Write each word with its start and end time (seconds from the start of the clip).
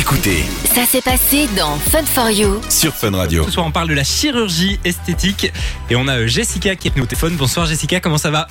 Écoutez 0.00 0.44
Ça 0.64 0.86
s'est 0.86 1.02
passé 1.02 1.46
dans 1.58 1.76
Fun 1.76 2.02
for 2.06 2.30
You. 2.30 2.58
sur 2.70 2.94
Fun 2.94 3.10
Radio. 3.14 3.44
Ce 3.44 3.50
soir, 3.50 3.66
on 3.66 3.70
parle 3.70 3.88
de 3.88 3.92
la 3.94 4.02
chirurgie 4.02 4.80
esthétique 4.82 5.52
et 5.90 5.96
on 5.96 6.08
a 6.08 6.20
euh, 6.20 6.26
Jessica 6.26 6.74
qui 6.74 6.88
est 6.88 6.98
au 6.98 7.04
téléphone. 7.04 7.36
Bonsoir 7.36 7.66
Jessica, 7.66 8.00
comment 8.00 8.16
ça 8.16 8.30
va? 8.30 8.46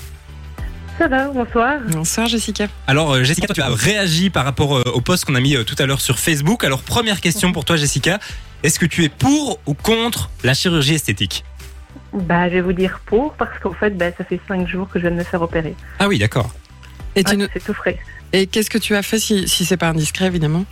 Ça 0.99 1.07
va, 1.07 1.27
bonsoir. 1.29 1.79
Bonsoir 1.89 2.27
Jessica. 2.27 2.67
Alors 2.85 3.15
euh, 3.15 3.23
Jessica, 3.23 3.47
toi, 3.47 3.55
tu 3.55 3.61
as 3.61 3.69
réagi 3.69 4.29
par 4.29 4.45
rapport 4.45 4.77
euh, 4.77 4.83
au 4.93 5.01
post 5.01 5.25
qu'on 5.25 5.33
a 5.33 5.39
mis 5.39 5.55
tout 5.65 5.75
à 5.79 5.87
l'heure 5.87 6.01
sur 6.01 6.19
Facebook. 6.19 6.63
Alors 6.63 6.83
première 6.83 7.19
question 7.19 7.51
pour 7.51 7.65
toi 7.65 7.77
Jessica, 7.77 8.19
est-ce 8.61 8.77
que 8.77 8.85
tu 8.85 9.03
es 9.03 9.09
pour 9.09 9.59
ou 9.65 9.73
contre 9.73 10.29
la 10.43 10.53
chirurgie 10.53 10.93
esthétique? 10.93 11.43
Bah, 12.13 12.47
je 12.47 12.53
vais 12.55 12.61
vous 12.61 12.73
dire 12.73 12.99
pour, 13.07 13.33
parce 13.33 13.57
qu'en 13.59 13.73
fait, 13.73 13.97
bah, 13.97 14.11
ça 14.15 14.23
fait 14.23 14.39
cinq 14.47 14.67
jours 14.67 14.87
que 14.87 14.99
je 14.99 15.07
viens 15.07 15.11
de 15.11 15.15
me 15.15 15.23
faire 15.23 15.41
opérer. 15.41 15.73
Ah 15.97 16.07
oui, 16.07 16.19
d'accord. 16.19 16.51
Et, 17.15 17.23
tu 17.23 17.31
Ouais, 17.31 17.37
nous- 17.37 17.47
C'est 17.53 17.63
tout 17.63 17.73
frais. 17.73 17.97
et 18.33 18.45
qu'est-ce 18.45 18.69
que 18.69 18.77
tu 18.77 18.95
as 18.95 19.01
fait 19.03 19.17
si, 19.19 19.47
si 19.47 19.65
c'est 19.65 19.77
pas 19.77 19.89
indiscret 19.89 20.25
évidemment? 20.27 20.65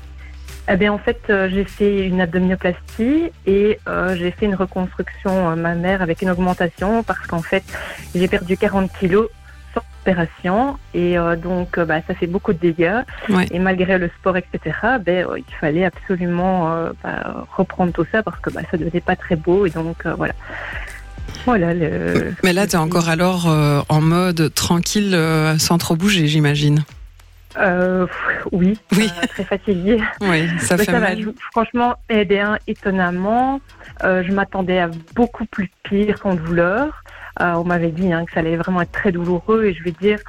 Eh 0.69 0.75
bien, 0.75 0.91
en 0.91 0.97
fait, 0.97 1.21
euh, 1.29 1.49
j'ai 1.49 1.63
fait 1.63 2.05
une 2.05 2.19
abdominoplastie 2.19 3.31
et 3.45 3.79
euh, 3.87 4.15
j'ai 4.17 4.31
fait 4.31 4.47
une 4.47 4.55
reconstruction 4.55 5.51
euh, 5.51 5.55
mammaire 5.55 6.01
avec 6.01 6.21
une 6.21 6.29
augmentation 6.29 7.03
parce 7.03 7.25
qu'en 7.25 7.41
fait, 7.41 7.63
j'ai 8.13 8.27
perdu 8.27 8.57
40 8.57 8.91
kilos 8.99 9.29
sans 9.73 9.81
opération 10.01 10.77
et 10.93 11.17
euh, 11.17 11.37
donc, 11.37 11.79
bah, 11.79 12.01
ça 12.05 12.13
fait 12.15 12.27
beaucoup 12.27 12.51
de 12.51 12.59
dégâts. 12.59 12.99
Ouais. 13.29 13.47
Et 13.51 13.59
malgré 13.59 13.97
le 13.97 14.09
sport, 14.19 14.35
etc., 14.35 14.75
ben, 15.05 15.25
il 15.37 15.55
fallait 15.61 15.85
absolument 15.85 16.89
bah, 17.01 17.45
reprendre 17.55 17.93
tout 17.93 18.05
ça 18.11 18.21
parce 18.21 18.39
que 18.41 18.49
bah, 18.49 18.61
ça 18.69 18.75
devenait 18.75 18.99
pas 18.99 19.15
très 19.15 19.37
beau 19.37 19.65
et 19.65 19.69
donc, 19.69 20.05
voilà. 20.17 20.33
Voilà. 21.45 21.73
Le... 21.73 22.33
Mais 22.43 22.51
là 22.51 22.67
tu 22.67 22.73
es 22.73 22.79
encore 22.79 23.07
alors 23.07 23.47
en 23.87 24.01
mode 24.01 24.53
tranquille 24.53 25.17
sans 25.59 25.77
trop 25.77 25.95
bouger 25.95 26.27
j'imagine. 26.27 26.83
Euh, 27.59 28.05
oui, 28.51 28.77
Oui. 28.95 29.11
euh, 29.17 29.27
très 29.27 29.43
fatiguée. 29.43 30.01
Oui, 30.21 30.47
ça 30.59 30.77
Mais 30.77 30.85
fait 30.85 30.91
ça 30.91 30.99
mal. 30.99 31.17
franchement, 31.51 31.95
eh 32.09 32.25
bien, 32.25 32.57
étonnamment, 32.67 33.59
euh, 34.03 34.23
je 34.23 34.31
m'attendais 34.31 34.79
à 34.79 34.89
beaucoup 35.15 35.45
plus 35.45 35.71
pire 35.83 36.19
qu'en 36.19 36.35
douleur. 36.35 37.03
Euh, 37.41 37.53
on 37.53 37.63
m'avait 37.63 37.91
dit 37.91 38.11
hein, 38.13 38.25
que 38.25 38.31
ça 38.33 38.39
allait 38.41 38.57
vraiment 38.57 38.81
être 38.81 38.91
très 38.91 39.11
douloureux 39.11 39.65
et 39.65 39.73
je 39.73 39.83
vais 39.83 39.91
dire, 39.91 40.19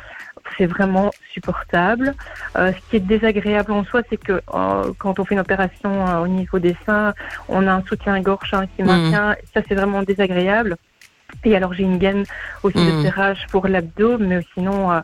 c'est 0.57 0.67
vraiment 0.67 1.13
supportable. 1.33 2.15
Euh, 2.57 2.73
ce 2.73 2.91
qui 2.91 2.97
est 2.97 3.01
désagréable 3.01 3.73
en 3.73 3.85
soi, 3.85 4.03
c'est 4.11 4.17
que 4.17 4.41
euh, 4.55 4.93
quand 4.99 5.19
on 5.19 5.25
fait 5.25 5.35
une 5.35 5.41
opération 5.41 6.07
euh, 6.09 6.21
au 6.21 6.29
niveau 6.29 6.59
des 6.59 6.77
seins, 6.87 7.15
on 7.49 7.67
a 7.67 7.73
un 7.73 7.83
soutien-gorge 7.89 8.53
hein, 8.55 8.65
qui 8.77 8.83
Mhm. 8.83 8.89
maintient. 8.89 9.37
Ça, 9.55 9.61
c'est 9.69 9.75
vraiment 9.75 10.03
désagréable. 10.03 10.77
Et 11.45 11.55
alors, 11.55 11.75
j'ai 11.75 11.83
une 11.85 11.99
gaine 11.99 12.25
aussi 12.63 12.79
Mhm. 12.79 12.97
de 12.97 13.03
serrage 13.03 13.47
pour 13.51 13.69
l'abdos, 13.69 14.17
mais 14.19 14.41
sinon, 14.55 14.91
euh, 14.91 15.01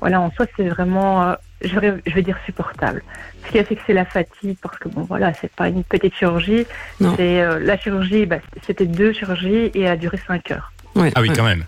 voilà, 0.00 0.20
en 0.20 0.30
soi, 0.32 0.44
c'est 0.56 0.68
vraiment, 0.68 1.22
euh, 1.22 1.34
je, 1.64 1.78
vais, 1.78 2.22
dire 2.22 2.38
supportable. 2.46 3.02
Ce 3.46 3.52
qui 3.52 3.58
a 3.58 3.64
fait 3.64 3.76
que 3.76 3.82
c'est 3.86 3.92
la 3.92 4.04
fatigue, 4.04 4.56
parce 4.62 4.78
que 4.78 4.88
bon, 4.88 5.02
voilà, 5.02 5.32
c'est 5.34 5.50
pas 5.52 5.68
une 5.68 5.84
petite 5.84 6.14
chirurgie. 6.14 6.66
Non. 7.00 7.14
C'est 7.16 7.40
euh, 7.40 7.58
la 7.60 7.76
chirurgie, 7.78 8.26
bah, 8.26 8.38
c'était 8.66 8.86
deux 8.86 9.12
chirurgies 9.12 9.70
et 9.74 9.80
elle 9.82 9.92
a 9.92 9.96
duré 9.96 10.18
cinq 10.26 10.50
heures. 10.50 10.72
Ouais, 10.94 11.10
Ah 11.14 11.20
oui, 11.20 11.28
ouais. 11.30 11.36
quand 11.36 11.44
même. 11.44 11.64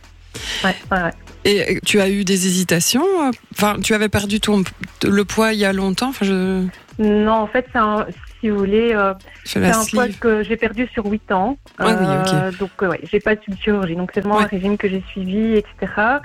Ouais, 0.65 0.75
ouais, 0.91 1.03
ouais. 1.03 1.11
Et 1.45 1.81
tu 1.84 2.00
as 2.00 2.09
eu 2.09 2.25
des 2.25 2.47
hésitations 2.47 3.05
euh, 3.22 3.31
Enfin, 3.53 3.77
tu 3.83 3.95
avais 3.95 4.09
perdu 4.09 4.41
ton 4.41 4.65
le 5.03 5.25
poids 5.25 5.53
il 5.53 5.59
y 5.59 5.65
a 5.65 5.72
longtemps. 5.72 6.09
Enfin, 6.09 6.25
je, 6.25 6.67
Non, 6.98 7.33
en 7.33 7.47
fait, 7.47 7.67
c'est 7.72 7.78
un, 7.78 8.06
si 8.41 8.50
vous 8.50 8.59
voulez, 8.59 8.92
euh, 8.95 9.12
c'est 9.45 9.65
un 9.65 9.84
poids 9.84 10.09
que 10.09 10.42
j'ai 10.42 10.56
perdu 10.56 10.89
sur 10.92 11.06
8 11.06 11.33
ans. 11.33 11.59
Ah 11.78 11.87
oui. 11.89 12.56
Donc, 12.59 12.70
euh, 12.83 12.89
ouais, 12.89 13.00
j'ai 13.11 13.20
pas 13.20 13.37
subi 13.37 13.56
de 13.56 13.62
chirurgie. 13.62 13.95
Donc, 13.97 14.11
c'est 14.15 14.20
vraiment 14.20 14.39
Ouais. 14.39 14.45
un 14.45 14.48
régime 14.48 14.77
que 14.77 14.89
j'ai 14.89 15.03
suivi, 15.11 15.55
etc. 15.56 16.20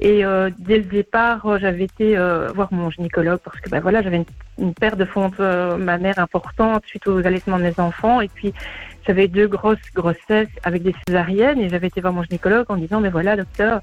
Et 0.00 0.24
euh, 0.24 0.50
dès 0.58 0.76
le 0.78 0.84
départ, 0.84 1.44
euh, 1.46 1.58
j'avais 1.58 1.84
été 1.84 2.16
euh, 2.16 2.48
voir 2.54 2.68
mon 2.72 2.88
gynécologue 2.90 3.40
parce 3.44 3.58
que 3.60 3.68
bah, 3.68 3.80
voilà, 3.80 4.00
j'avais 4.00 4.18
une, 4.18 4.24
une 4.58 4.74
perte 4.74 4.96
de 4.96 5.04
fonds 5.04 5.30
euh, 5.40 5.76
mammaire 5.76 6.18
importante 6.18 6.84
suite 6.86 7.06
aux 7.08 7.18
allaitements 7.26 7.58
de 7.58 7.64
mes 7.64 7.80
enfants. 7.80 8.20
Et 8.20 8.28
puis, 8.28 8.52
j'avais 9.06 9.26
deux 9.26 9.48
grosses 9.48 9.78
grossesses 9.94 10.48
avec 10.62 10.82
des 10.84 10.94
césariennes. 11.06 11.58
Et 11.60 11.68
j'avais 11.68 11.88
été 11.88 12.00
voir 12.00 12.12
mon 12.12 12.22
gynécologue 12.22 12.66
en 12.68 12.76
disant, 12.76 13.00
mais 13.00 13.08
voilà, 13.10 13.34
docteur, 13.36 13.80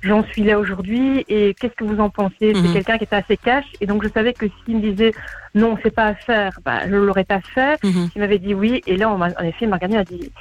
j'en 0.00 0.24
suis 0.24 0.42
là 0.42 0.58
aujourd'hui. 0.58 1.24
Et 1.28 1.54
qu'est-ce 1.54 1.74
que 1.74 1.84
vous 1.84 2.00
en 2.00 2.10
pensez? 2.10 2.34
C'est 2.40 2.54
Mhm. 2.54 2.72
quelqu'un 2.72 2.98
qui 2.98 3.04
était 3.04 3.16
assez 3.16 3.36
cash. 3.36 3.64
Et 3.80 3.86
donc, 3.86 4.02
je 4.02 4.08
savais 4.08 4.32
que 4.32 4.46
s'il 4.64 4.78
me 4.78 4.80
disait, 4.92 5.12
non, 5.54 5.78
c'est 5.84 5.94
pas 5.94 6.06
à 6.06 6.14
faire, 6.14 6.58
bah, 6.64 6.80
je 6.88 6.96
l'aurais 6.96 7.22
pas 7.24 7.40
fait. 7.40 7.78
Mhm. 7.84 8.08
Il 8.16 8.20
m'avait 8.20 8.38
dit 8.40 8.54
oui, 8.54 8.82
et 8.88 8.96
là, 8.96 9.08
on 9.08 9.20
en 9.20 9.28
effet, 9.28 9.66
il 9.66 9.68
m'a 9.68 9.76
regardé, 9.76 9.94
il 9.94 9.98
m'a 9.98 10.04
dit, 10.04 10.32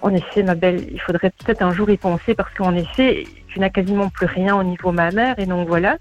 en 0.00 0.14
effet, 0.14 0.42
ma 0.42 0.54
belle, 0.54 0.80
il 0.90 1.00
faudrait 1.00 1.30
peut-être 1.44 1.60
un 1.62 1.72
jour 1.72 1.90
y 1.90 1.96
penser, 1.98 2.34
parce 2.34 2.52
qu'en 2.54 2.74
effet, 2.74 3.24
tu 3.56 3.60
n'as 3.60 3.70
quasiment 3.70 4.10
plus 4.10 4.26
rien 4.26 4.54
au 4.54 4.62
niveau 4.62 4.92
mammaire, 4.92 5.34
et 5.38 5.46
donc 5.46 5.66
voilà. 5.66 5.96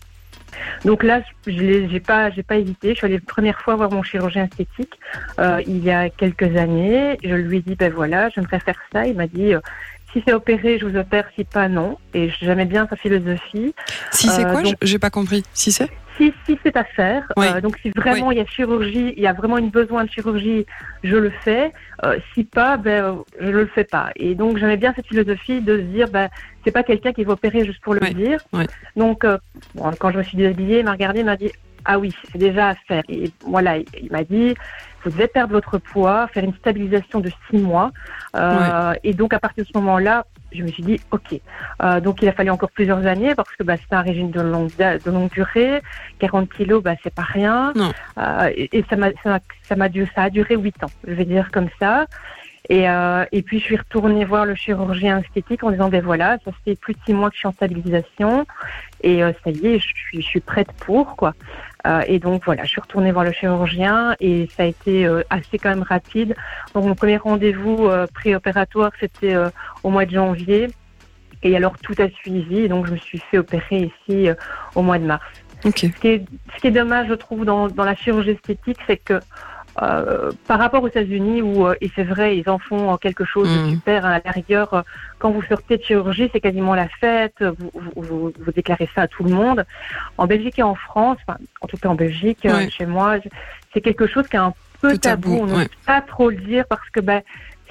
Donc 0.83 1.03
là, 1.03 1.21
je 1.47 1.88
j'ai 1.89 1.99
pas, 2.01 2.29
pas 2.45 2.57
hésité. 2.57 2.89
Je 2.89 2.95
suis 2.95 3.05
allée 3.05 3.16
la 3.16 3.33
première 3.33 3.61
fois 3.61 3.77
voir 3.77 3.89
mon 3.91 4.03
chirurgien 4.03 4.43
esthétique 4.43 4.99
euh, 5.39 5.61
il 5.66 5.81
y 5.81 5.89
a 5.89 6.09
quelques 6.09 6.57
années. 6.57 7.17
Je 7.23 7.33
lui 7.33 7.57
ai 7.57 7.61
dit, 7.61 7.75
ben 7.75 7.93
voilà, 7.93 8.27
j'aimerais 8.29 8.59
faire 8.59 8.79
ça. 8.91 9.07
Il 9.07 9.16
m'a 9.16 9.27
dit, 9.27 9.53
euh, 9.53 9.61
si 10.16 10.24
c'est 10.26 10.34
opéré, 10.34 10.80
je 10.80 10.86
vous 10.86 10.96
opère. 10.98 11.26
Si 11.36 11.44
pas, 11.44 11.68
non. 11.68 11.98
Et 12.14 12.30
j'aimais 12.40 12.66
bien 12.66 12.88
sa 12.90 12.96
philosophie. 12.96 13.76
Si 14.12 14.30
c'est 14.30 14.46
Euh, 14.46 14.52
quoi? 14.52 14.62
donc- 14.62 14.76
Je- 14.81 14.88
J'ai 14.88 15.00
pas 15.00 15.09
compris. 15.09 15.44
Si 15.53 15.72
c'est? 15.72 15.90
Si, 16.18 16.34
si 16.46 16.58
c'est 16.64 16.78
à 16.78 16.86
faire, 16.86 17.24
Oui. 17.36 17.46
euh, 17.50 17.59
donc 17.59 17.78
si 17.81 17.90
vraiment 17.90 18.31
il 18.31 18.38
y 18.38 18.42
a 18.42 18.46
chirurgie, 18.46 19.14
il 19.18 19.22
y 19.22 19.28
a 19.28 19.34
vraiment 19.34 19.58
une 19.58 19.70
besoin 19.70 20.06
de 20.06 20.09
chirurgie, 20.09 20.66
je 21.03 21.18
le 21.18 21.30
fais. 21.44 21.74
Euh, 22.06 22.18
si 22.34 22.46
pas, 22.46 22.78
ben 22.78 23.18
je 23.42 23.50
le 23.50 23.66
fais 23.66 23.84
pas. 23.84 24.12
Et 24.16 24.34
donc 24.34 24.58
j'aimais 24.58 24.78
bien 24.78 24.94
cette 24.96 25.08
philosophie 25.08 25.59
de 25.59 25.76
se 25.78 25.81
dire, 25.84 26.08
ben 26.08 26.30
c'est 26.64 26.72
pas 26.72 26.84
quelqu'un 26.84 27.12
qui 27.12 27.26
va 27.26 27.34
opérer 27.34 27.66
juste 27.66 27.82
pour 27.82 27.94
le 27.96 28.00
Oui, 28.02 28.14
dire. 28.14 28.40
Donc 28.96 29.26
euh, 29.26 29.38
bon, 29.74 29.92
quand 30.00 30.12
je 30.12 30.20
me 30.20 30.24
suis 30.24 30.38
déshabillée, 30.38 30.80
il 30.80 30.86
m'a 30.86 30.94
regardé, 30.94 31.22
m'a 31.24 31.36
dit, 31.36 31.52
ah 31.85 32.00
oui, 32.00 32.13
c'est 32.31 32.38
déjà 32.38 32.69
à 32.69 32.75
faire. 32.75 33.03
Et 33.09 33.31
voilà, 33.46 33.78
il, 33.78 34.09
m'a 34.12 34.23
dit, 34.23 34.53
vous 35.03 35.12
devez 35.12 35.28
perdre 35.28 35.53
votre 35.53 35.78
poids, 35.78 36.28
faire 36.34 36.44
une 36.44 36.53
stabilisation 36.56 37.19
de 37.19 37.31
six 37.50 37.57
mois. 37.57 37.91
Euh, 38.35 38.94
Et 39.03 39.13
donc 39.13 39.34
à 39.34 39.40
partir 39.40 39.63
de 39.63 39.69
ce 39.72 39.78
moment-là, 39.78 40.25
je 40.51 40.63
me 40.63 40.69
suis 40.69 40.84
dit, 40.84 41.00
ok. 41.12 41.40
Euh, 41.84 42.00
donc 42.00 42.22
il 42.22 42.28
a 42.28 42.31
fallu 42.31 42.50
encore 42.50 42.72
plusieurs 42.72 43.06
années 43.06 43.35
parce 43.35 43.53
que 43.57 43.63
bah, 43.63 43.75
c'est 43.78 43.96
un 43.96 44.01
régime 44.01 44.31
de 44.31 44.41
longue, 44.41 44.72
da- 44.78 44.97
de 45.00 45.12
longue 45.12 45.29
durée. 45.31 45.81
40 46.19 46.50
kilos, 46.51 46.81
bah, 46.81 46.96
c'est 47.03 47.13
pas 47.13 47.23
rien. 47.23 47.73
Non. 47.75 47.91
Euh, 48.17 48.50
et 48.56 48.78
et 48.79 48.85
ça 48.90 48.96
m'a, 48.96 49.09
ça, 49.23 49.29
m'a- 49.29 49.40
ça, 49.69 49.75
m'a 49.75 49.88
ça 50.16 50.23
a 50.23 50.29
duré 50.29 50.56
8 50.56 50.84
ans, 50.84 50.91
je 51.07 51.13
vais 51.13 51.25
dire 51.25 51.50
comme 51.52 51.67
ça. 51.79 52.06
Et, 52.67 52.90
euh, 52.90 53.25
et 53.31 53.44
puis 53.44 53.59
je 53.59 53.63
suis 53.66 53.75
retournée 53.78 54.25
voir 54.25 54.46
le 54.46 54.56
chirurgien 54.56 55.19
esthétique 55.19 55.63
en 55.63 55.69
disant, 55.69 55.90
ben 55.90 56.02
voilà, 56.03 56.40
ça 56.44 56.52
fait 56.63 56.75
plus 56.79 56.94
de 56.96 57.00
6 57.06 57.13
mois 57.13 57.29
que 57.29 57.35
je 57.35 57.40
suis 57.40 57.47
en 57.47 57.52
stabilisation. 57.52 58.47
Et 59.03 59.23
euh, 59.23 59.34
ça 59.44 59.52
y 59.52 59.67
est, 59.67 59.78
je 59.79 59.88
suis, 59.88 60.22
je 60.22 60.25
suis 60.25 60.40
prête 60.40 60.72
pour, 60.79 61.16
quoi. 61.16 61.34
Euh, 61.85 62.01
et 62.07 62.19
donc 62.19 62.44
voilà, 62.46 62.63
je 62.63 62.69
suis 62.69 62.81
retournée 62.81 63.12
voir 63.12 63.25
le 63.25 63.31
chirurgien 63.31 64.16
et 64.19 64.50
ça 64.56 64.63
a 64.63 64.66
été 64.66 65.06
euh, 65.06 65.22
assez 65.29 65.59
quand 65.59 65.69
même 65.69 65.84
rapide. 65.84 66.35
Donc 66.73 66.85
mon 66.85 66.96
premier 66.96 67.18
rendez-vous 67.18 67.88
euh, 67.88 68.07
préopératoire, 68.13 68.91
c'était 69.00 69.35
euh, 69.35 69.50
au 69.84 69.90
mois 69.90 70.06
de 70.06 70.12
janvier. 70.12 70.68
Et 71.44 71.56
alors 71.56 71.78
tout 71.78 71.94
a 72.00 72.09
suivi, 72.09 72.68
donc 72.68 72.88
je 72.88 72.94
me 72.94 72.97
suis 72.97 73.19
fait 73.19 73.38
opérer 73.38 73.91
ici 74.09 74.29
au 74.73 74.81
mois 74.81 74.97
de 74.97 75.06
mars. 75.06 75.23
Ok. 75.63 75.79
Ce 75.79 75.88
qui 75.88 76.07
est, 76.07 76.25
ce 76.56 76.62
qui 76.62 76.68
est 76.68 76.72
dommage, 76.72 77.07
je 77.07 77.13
trouve, 77.13 77.46
dans, 77.46 77.68
dans 77.68 77.84
la 77.84 77.96
chirurgie 77.96 78.31
esthétique, 78.31 78.79
c'est 78.88 78.97
que 78.97 79.19
euh, 79.81 80.31
par 80.47 80.59
rapport 80.59 80.84
aux 80.84 80.88
États-Unis, 80.88 81.41
où, 81.41 81.68
euh, 81.68 81.75
et 81.81 81.91
c'est 81.96 82.03
vrai, 82.03 82.38
ils 82.38 82.50
en 82.50 82.59
font 82.59 82.94
euh, 82.94 82.97
quelque 82.97 83.25
chose 83.25 83.50
de 83.50 83.59
Mhm. 83.59 83.69
super 83.72 84.06
à 84.06 84.19
l'arrière, 84.24 84.74
euh, 84.74 84.81
quand 85.19 85.31
vous 85.31 85.41
sortez 85.44 85.78
de 85.78 85.84
chirurgie, 85.84 86.30
c'est 86.31 86.40
quasiment 86.40 86.75
la 86.75 86.88
fête, 86.88 87.41
vous, 87.41 87.72
vous, 87.74 88.02
vous, 88.02 88.34
vous 88.40 88.52
déclarez 88.53 88.90
ça 88.96 89.02
à 89.03 89.08
tout 89.08 89.24
le 89.24 89.31
monde. 89.31 89.66
En 90.18 90.28
Belgique 90.28 90.59
et 90.59 90.64
en 90.64 90.75
France, 90.75 91.18
enfin, 91.28 91.38
en 91.62 91.68
tout 91.68 91.78
cas 91.78 91.90
en 91.90 91.96
Belgique, 91.96 92.40
Ouais. 92.46 92.69
chez 92.69 92.85
moi, 92.85 93.18
c'est 93.74 93.81
quelque 93.81 94.08
chose 94.08 94.28
qui 94.28 94.35
est 94.38 94.40
un 94.40 94.53
peu 94.81 94.97
tabou. 94.97 95.40
On 95.41 95.46
n'ose 95.47 95.58
ouais. 95.59 95.69
pas 95.85 96.02
trop 96.02 96.30
le 96.30 96.38
dire 96.38 96.66
parce 96.69 96.90
que 96.90 97.00
ben, 97.02 97.22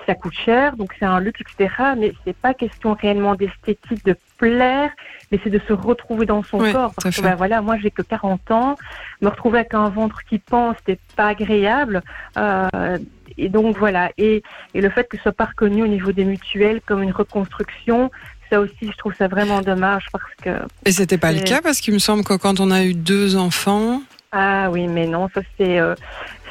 ça 0.07 0.15
coûte 0.15 0.35
cher, 0.35 0.77
donc 0.77 0.95
c'est 0.99 1.07
un 1.07 1.19
luxe, 1.21 1.41
etc. 1.41 1.73
Mais 1.97 2.13
c'est 2.27 2.37
pas 2.37 2.53
question 2.53 2.93
réellement 2.93 3.35
d'esthétique, 3.37 4.05
de 4.05 4.15
plaire, 4.37 4.91
mais 5.33 5.41
c'est 5.43 5.49
de 5.49 5.61
se 5.67 5.73
retrouver 5.73 6.27
dans 6.27 6.43
son 6.43 6.59
corps. 6.59 6.93
Parce 7.03 7.17
que 7.17 7.23
ben, 7.23 7.35
voilà, 7.37 7.63
moi 7.63 7.79
j'ai 7.79 7.91
que 7.91 8.03
40 8.03 8.51
ans, 8.51 8.77
me 9.23 9.29
retrouver 9.29 9.61
avec 9.61 9.75
un 9.75 9.89
ventre 9.89 10.21
qui 10.29 10.39
pend, 10.39 10.75
c'était 10.79 10.99
pas 11.17 11.29
agréable. 11.29 12.03
Euh, 12.37 12.99
et 13.37 13.49
donc 13.49 13.77
voilà. 13.79 14.11
Et, 14.19 14.43
et 14.75 14.81
le 14.81 14.91
fait 14.91 15.09
que 15.09 15.17
ce 15.17 15.23
soit 15.25 15.33
pas 15.33 15.47
reconnu 15.47 15.83
au 15.83 15.87
niveau 15.89 16.13
des 16.13 16.25
mutuelles 16.25 16.81
comme 16.87 17.03
une 17.03 17.13
reconstruction, 17.13 18.11
ça 18.51 18.61
aussi, 18.61 18.75
je 18.83 18.97
trouve 18.99 19.15
ça 19.19 19.27
vraiment 19.27 19.61
dommage 19.63 20.07
parce 20.13 20.25
que 20.43 20.51
Et 20.85 20.93
c'était 20.93 21.19
pas 21.19 21.33
le 21.33 21.41
cas 21.41 21.61
parce 21.63 21.81
qu'il 21.81 21.95
me 21.95 21.99
semble 21.99 22.23
que 22.25 22.35
quand 22.35 22.61
on 22.61 22.71
a 22.71 22.85
eu 22.85 22.95
deux 22.95 23.37
enfants, 23.37 24.03
ah 24.33 24.69
oui, 24.71 24.87
mais 24.89 25.07
non, 25.07 25.29
ça 25.33 25.41
c'est, 25.57 25.79
euh, 25.79 25.95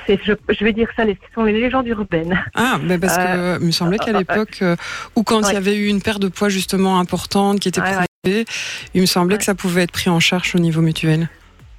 je, 0.07 0.33
je 0.49 0.63
vais 0.63 0.71
dire 0.73 0.87
ça, 0.95 1.03
ce 1.05 1.13
sont 1.35 1.43
les 1.43 1.51
légendes 1.53 1.85
urbaines. 1.87 2.41
Ah, 2.55 2.77
ben 2.81 2.99
parce 2.99 3.17
que 3.17 3.21
Euh, 3.21 3.57
il 3.61 3.67
me 3.67 3.71
semblait 3.71 3.97
qu'à 3.99 4.11
l'époque, 4.13 4.59
euh, 4.61 4.75
ou 5.15 5.23
quand 5.23 5.47
il 5.49 5.53
y 5.53 5.57
avait 5.57 5.75
eu 5.75 5.87
une 5.87 6.01
perte 6.01 6.21
de 6.21 6.29
poids 6.29 6.49
justement 6.49 6.99
importante 6.99 7.59
qui 7.59 7.67
était 7.67 7.81
Ouais, 7.81 7.95
ouais. 7.95 8.05
prouvée, 8.23 8.45
il 8.93 9.01
me 9.01 9.05
semblait 9.05 9.37
que 9.37 9.43
ça 9.43 9.53
pouvait 9.55 9.83
être 9.83 9.91
pris 9.91 10.09
en 10.09 10.19
charge 10.19 10.55
au 10.55 10.59
niveau 10.59 10.81
mutuel. 10.81 11.27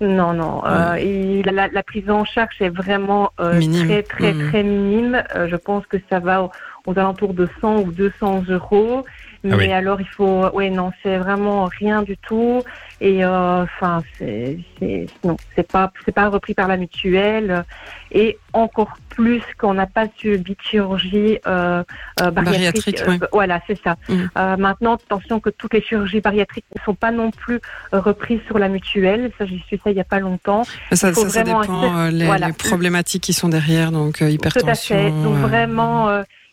Non, 0.09 0.33
non. 0.35 0.63
euh, 0.67 0.95
et 0.95 1.43
la, 1.45 1.69
la- 1.69 1.83
prise 1.83 2.11
en 2.11 2.25
charge 2.25 2.55
est 2.61 2.69
vraiment 2.69 3.31
euh, 3.41 3.61
très, 3.61 4.03
très, 4.03 4.33
Mhm. 4.35 4.49
très 4.51 4.63
minime. 4.63 5.23
Euh, 5.35 5.49
je 5.49 5.57
pense 5.57 5.87
que 5.87 5.97
ça 6.11 6.19
va 6.19 6.43
aux, 6.43 6.51
aux 6.87 6.99
alentours 6.99 7.35
de 7.35 7.49
100 7.61 7.81
ou 7.83 7.93
200 7.93 8.45
euros. 8.49 9.05
Mais 9.45 9.53
Ah 9.53 9.57
oui. 9.57 9.73
alors, 9.73 10.01
il 10.01 10.07
faut. 10.09 10.49
Ouais, 10.55 10.71
non, 10.71 10.91
c'est 11.03 11.19
vraiment 11.19 11.65
rien 11.67 12.03
du 12.03 12.17
tout. 12.17 12.63
Et 13.01 13.25
euh, 13.25 13.63
enfin, 13.65 14.03
c'est 14.19 14.59
c'est- 14.79 15.07
non, 15.25 15.37
c'est 15.57 15.71
pas 15.71 15.93
c'est 16.05 16.15
pas 16.15 16.29
repris 16.29 16.55
par 16.55 16.69
la 16.69 16.77
mutuelle. 16.77 17.65
Et 18.13 18.39
encore 18.53 18.97
plus 19.09 19.43
qu'on 19.59 19.75
n'a 19.75 19.87
pas 19.87 20.07
subi 20.17 20.53
de 20.53 20.57
chirurgie 20.63 21.39
euh, 21.47 21.83
euh, 22.23 22.31
bariatrique. 22.31 22.45
Bariatrique, 22.45 23.03
ouais. 23.09 23.19
euh, 23.23 23.27
voilà, 23.33 23.61
c'est 23.67 23.79
ça. 23.83 23.97
Euh, 24.11 24.57
maintenant, 24.57 24.95
attention 24.95 25.41
que 25.41 25.51
toutes 25.51 25.75
les 25.75 25.83
chirurgies 25.83 26.21
bariatriques 26.21 26.65
ne 26.77 26.81
sont 26.83 26.95
pas 26.95 27.11
non 27.11 27.31
plus 27.33 27.61
euh, 27.93 28.01
reprises 28.01 28.41
sur 28.47 28.59
la 28.59 28.69
mutuelle. 28.69 29.33
Ça, 29.39 29.47
j'ai 29.47 29.61
su 29.69 29.79
ça 29.83 29.91
il 29.91 29.97
y 29.97 30.01
a 30.01 30.05
pas 30.05 30.21
longtemps. 30.21 30.63
Ça, 30.91 30.97
ça, 30.97 31.13
ça 31.15 31.43
vraiment 31.43 31.61
dépend 31.63 31.99
euh, 31.99 32.11
les, 32.11 32.27
voilà. 32.27 32.47
les 32.49 32.53
problématiques 32.53 33.23
qui 33.25 33.33
sont 33.33 33.49
derrière, 33.49 33.91
donc 33.91 34.17
euh, 34.23 34.27
Tout 34.27 34.31
à 34.31 34.31
hypertension. 34.31 34.97
fait. 34.97 35.11
Donc 35.11 35.37
euh, 35.37 35.47
vraiment, 35.47 36.09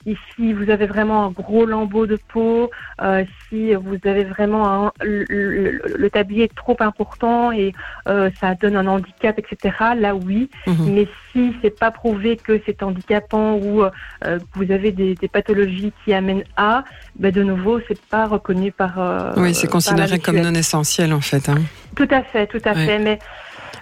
euh, 0.07 0.11
ici, 0.11 0.53
vous 0.53 0.69
avez 0.69 0.85
vraiment 0.85 1.25
un 1.25 1.29
gros 1.31 1.65
lambeau 1.65 2.05
de 2.07 2.19
peau. 2.31 2.69
Euh, 3.01 3.23
si 3.49 3.73
vous 3.75 3.97
avez 4.05 4.23
vraiment 4.23 4.85
un, 4.87 4.91
le, 5.01 5.25
le- 5.29 5.81
le 5.97 6.09
tablier 6.09 6.45
est 6.45 6.55
trop 6.55 6.75
important 6.79 7.51
et 7.51 7.73
euh, 8.07 8.29
ça 8.39 8.55
donne 8.55 8.75
un 8.75 8.87
handicap, 8.87 9.37
etc. 9.39 9.75
Là, 9.97 10.15
oui. 10.15 10.49
mhm. 10.67 10.93
Mais 10.93 11.07
si 11.31 11.55
c'est 11.61 11.77
pas 11.77 11.91
prouvé 11.91 12.37
que 12.37 12.61
c'est 12.65 12.83
handicapant 12.83 13.55
ou 13.55 13.83
euh, 13.83 13.89
que 14.21 14.43
vous 14.55 14.71
avez 14.71 14.91
des, 14.91 15.15
des 15.15 15.27
pathologies 15.27 15.93
qui 16.03 16.13
amènent 16.13 16.43
à, 16.57 16.83
ben 17.17 17.31
de 17.31 17.43
nouveau, 17.43 17.79
c'est 17.87 17.99
pas 18.09 18.27
reconnu 18.27 18.71
par. 18.71 19.33
Oui, 19.37 19.53
c'est 19.53 19.67
considéré 19.69 20.19
comme 20.19 20.37
non 20.39 20.53
essentiel 20.53 21.13
en 21.13 21.21
fait. 21.21 21.49
hein. 21.49 21.55
Tout 21.95 22.07
à 22.09 22.23
fait, 22.23 22.47
tout 22.47 22.61
à 22.65 22.71
Ouais. 22.73 22.85
fait. 22.85 22.99
Mais 22.99 23.19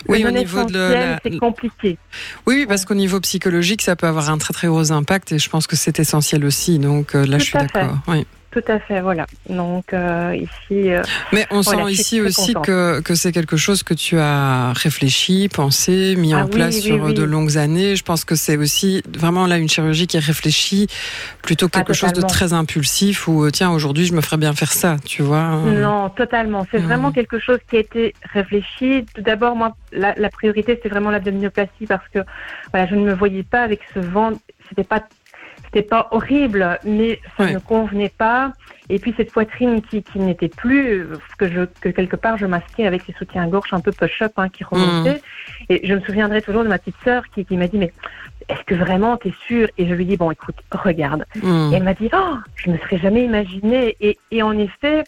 Oui, 0.07 0.25
au 0.25 0.31
niveau 0.31 0.63
de 0.63 0.79
la- 0.79 1.19
c'est 1.23 1.37
compliqué. 1.37 1.97
Oui, 2.47 2.55
oui, 2.55 2.65
parce 2.67 2.85
qu'au 2.85 2.93
niveau 2.93 3.19
psychologique, 3.19 3.81
ça 3.81 3.95
peut 3.95 4.07
avoir 4.07 4.29
un 4.29 4.37
très 4.37 4.53
très 4.53 4.67
gros 4.67 4.91
impact 4.91 5.31
et 5.33 5.39
je 5.39 5.49
pense 5.49 5.67
que 5.67 5.75
c'est 5.75 5.99
essentiel 5.99 6.45
aussi. 6.45 6.79
Donc 6.79 7.15
euh, 7.15 7.25
là, 7.25 7.37
Tout 7.37 7.43
je 7.43 7.49
suis 7.49 7.59
d'accord. 7.59 7.97
Oui. 8.07 8.25
Tout 8.51 8.63
à 8.67 8.79
fait, 8.79 8.99
voilà. 9.01 9.27
Donc 9.47 9.93
euh, 9.93 10.35
ici. 10.35 10.91
euh, 10.91 11.03
Mais 11.31 11.45
on 11.51 11.61
Voilà, 11.61 11.85
sent 11.85 11.91
ici 11.91 12.19
aussi 12.21 12.53
contente. 12.53 12.65
que, 12.65 12.99
que 13.01 13.13
c'est 13.13 13.31
quelque 13.31 13.57
chose 13.57 13.83
que 13.83 13.93
tu 13.93 14.17
as 14.17 14.73
réfléchi, 14.73 15.49
pensé, 15.49 16.15
mis 16.17 16.33
Ah 16.33 16.39
en 16.39 16.45
oui, 16.45 16.49
place 16.49 16.75
oui, 16.77 16.81
sur 16.81 17.03
oui. 17.03 17.13
de 17.13 17.21
longues 17.21 17.57
années. 17.59 17.95
Je 17.95 18.03
pense 18.03 18.25
que 18.25 18.33
c'est 18.33 18.57
aussi 18.57 19.03
vraiment 19.15 19.45
là 19.45 19.57
une 19.59 19.69
chirurgie 19.69 20.07
qui 20.07 20.17
est 20.17 20.19
réfléchie 20.19 20.87
plutôt 21.43 21.67
que 21.69 21.77
Ah, 21.77 21.83
quelque 21.83 21.93
chose 21.95 22.13
de 22.13 22.21
très 22.21 22.53
impulsif 22.53 23.27
où 23.27 23.43
euh, 23.45 23.51
tiens 23.51 23.69
aujourd'hui 23.69 24.05
je 24.05 24.13
me 24.13 24.21
ferais 24.21 24.37
bien 24.37 24.53
faire 24.53 24.71
ça, 24.73 24.97
tu 25.05 25.21
vois. 25.21 25.49
Non, 25.65 26.09
totalement. 26.09 26.65
C'est 26.71 26.79
Mhm. 26.79 26.85
vraiment 26.85 27.11
quelque 27.11 27.37
chose 27.39 27.59
qui 27.69 27.77
a 27.77 27.79
été 27.81 28.15
réfléchi. 28.33 29.05
Tout 29.13 29.21
d'abord, 29.21 29.55
moi, 29.55 29.75
la, 29.91 30.15
la 30.17 30.29
priorité, 30.29 30.79
c'est 30.81 30.89
vraiment 30.89 31.11
l'abdominoplastie 31.11 31.85
parce 31.85 32.07
que 32.11 32.19
voilà, 32.71 32.87
je 32.87 32.95
ne 32.95 33.03
me 33.05 33.13
voyais 33.13 33.43
pas 33.43 33.61
avec 33.61 33.81
ce 33.93 33.99
ventre. 33.99 34.39
C'était 34.69 34.83
pas, 34.83 35.03
c'était 35.71 35.87
pas 35.87 36.07
horrible, 36.11 36.79
mais 36.83 37.19
ça 37.37 37.45
ne 37.45 37.59
convenait 37.59 38.11
pas. 38.15 38.53
Et 38.89 38.97
puis 38.97 39.13
cette 39.15 39.31
poitrine 39.31 39.81
qui, 39.83 40.01
qui 40.01 40.19
n'était 40.19 40.49
plus, 40.49 41.01
euh, 41.01 41.19
que 41.37 41.47
je, 41.47 41.61
que 41.79 41.89
quelque 41.89 42.15
part 42.15 42.37
je 42.37 42.47
masquais 42.47 42.87
avec 42.87 43.03
ces 43.03 43.13
soutiens-gorge 43.13 43.71
un 43.71 43.79
peu 43.79 43.91
push-up 43.91 44.31
hein, 44.37 44.49
qui 44.49 44.63
remontaient. 44.63 45.21
Et 45.69 45.85
je 45.85 45.93
me 45.93 46.01
souviendrai 46.01 46.41
toujours 46.41 46.63
de 46.63 46.69
ma 46.69 46.79
petite 46.79 46.95
sœur 47.03 47.23
qui, 47.35 47.45
qui 47.45 47.55
m'a 47.55 47.67
dit, 47.67 47.77
mais 47.77 47.93
est-ce 48.47 48.63
que 48.63 48.73
vraiment 48.73 49.15
t'es 49.17 49.33
sûre? 49.45 49.67
Et 49.77 49.87
je 49.87 49.93
lui 49.93 50.05
dis, 50.05 50.17
bon, 50.17 50.31
écoute, 50.31 50.55
regarde. 50.71 51.25
Et 51.35 51.75
elle 51.75 51.83
m'a 51.83 51.93
dit, 51.93 52.09
oh, 52.13 52.37
je 52.55 52.71
me 52.71 52.77
serais 52.79 52.97
jamais 52.97 53.23
imaginé. 53.23 53.95
Et, 54.01 54.17
et 54.31 54.41
en 54.41 54.57
effet, 54.57 55.03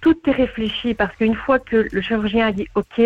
tout 0.00 0.16
est 0.26 0.32
réfléchi 0.32 0.94
parce 0.94 1.14
qu'une 1.16 1.34
fois 1.34 1.58
que 1.58 1.88
le 1.90 2.00
chirurgien 2.00 2.46
a 2.46 2.52
dit, 2.52 2.68
OK, 2.76 3.02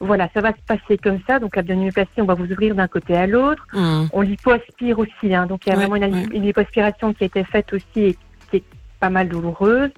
voilà, 0.00 0.28
ça 0.34 0.40
va 0.40 0.50
se 0.52 0.60
passer 0.66 0.98
comme 0.98 1.20
ça. 1.26 1.38
Donc, 1.38 1.56
l'abdominoplastie, 1.56 2.20
on 2.20 2.24
va 2.26 2.34
vous 2.34 2.50
ouvrir 2.52 2.74
d'un 2.74 2.88
côté 2.88 3.16
à 3.16 3.26
l'autre. 3.26 3.66
Hmm. 3.72 4.04
On 4.12 4.20
lipo-aspire 4.20 4.98
aussi. 4.98 5.34
Hein, 5.34 5.46
donc, 5.46 5.66
il 5.66 5.70
y 5.70 5.72
a 5.72 5.78
Ouais, 5.78 5.86
vraiment 5.86 5.96
une, 6.06 6.14
ouais. 6.14 6.26
une 6.36 6.42
lipoaspiration 6.42 7.14
qui 7.14 7.24
a 7.24 7.26
été 7.26 7.44
faite 7.44 7.72
aussi 7.72 8.00
et 8.00 8.16
qui 8.50 8.56
est 8.58 8.64
pas 9.00 9.10
mal 9.10 9.28
douloureuse. 9.28 9.90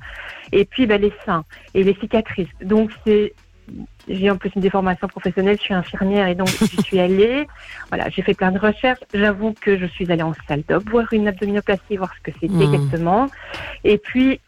Et 0.53 0.65
puis, 0.65 0.87
ben, 0.87 1.01
les 1.01 1.13
seins 1.25 1.45
et 1.75 1.83
les 1.83 1.95
cicatrices. 1.95 2.49
Donc, 2.63 2.91
c'est. 3.07 3.33
J'ai 4.09 4.31
en 4.31 4.39
plus 4.39 4.51
une 4.57 4.63
déformation 4.63 5.07
professionnelle, 5.09 5.59
je 5.59 5.63
suis 5.65 5.75
infirmière 5.75 6.27
et 6.29 6.35
donc 6.35 6.49
j'y 6.49 6.77
suis 6.83 6.99
allée. 6.99 7.47
Voilà, 7.91 8.09
j'ai 8.09 8.23
fait 8.23 8.33
plein 8.33 8.51
de 8.51 8.59
recherches. 8.59 9.01
J'avoue 9.13 9.53
que 9.61 9.77
je 9.79 9.85
suis 9.85 10.11
allée 10.11 10.23
en 10.23 10.33
salle 10.49 10.63
d'op 10.67 10.89
voir 10.89 11.13
une 11.13 11.29
abdominoplastie, 11.29 11.99
voir 11.99 12.11
ce 12.17 12.21
que 12.31 12.35
c'était 12.41 12.55
Mhm. 12.55 12.63
exactement. 12.75 13.27
Et 13.85 13.99
puis, 13.99 14.41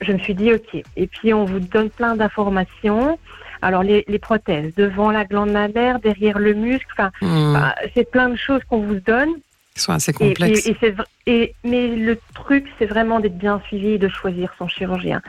je 0.00 0.12
me 0.12 0.18
suis 0.18 0.34
dit, 0.36 0.52
OK. 0.52 0.80
Et 0.94 1.06
puis, 1.08 1.34
on 1.34 1.44
vous 1.44 1.58
donne 1.58 1.90
plein 1.90 2.14
d'informations. 2.14 3.18
Alors, 3.62 3.82
les, 3.82 4.04
les 4.08 4.18
prothèses, 4.18 4.72
devant 4.76 5.10
la 5.10 5.24
glande 5.24 5.50
mammaire, 5.50 5.98
derrière 6.00 6.38
le 6.38 6.54
muscle, 6.54 6.86
enfin, 6.92 7.10
Hmm. 7.22 7.52
bah, 7.54 7.74
c'est 7.94 8.10
plein 8.10 8.28
de 8.28 8.36
choses 8.36 8.62
qu'on 8.68 8.80
vous 8.80 9.00
donne. 9.00 9.30
Ils 9.76 9.80
sont 9.80 9.92
assez 9.92 10.12
complexes. 10.12 10.66
et- 11.26 11.54
mais 11.62 11.88
le 11.88 12.18
truc, 12.34 12.64
c'est 12.78 12.86
vraiment 12.86 13.20
d'être 13.20 13.36
bien 13.36 13.60
suivi 13.66 13.90
et 13.90 13.98
de 13.98 14.08
choisir 14.08 14.52
son 14.58 14.66
chirurgien. 14.66 15.20